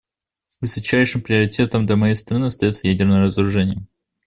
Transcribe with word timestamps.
Высочайшим 0.61 1.21
приоритетом 1.21 1.85
для 1.85 1.95
моей 1.95 2.15
страны 2.15 2.45
остается 2.45 2.87
ядерное 2.87 3.21
разоружение. 3.21 3.85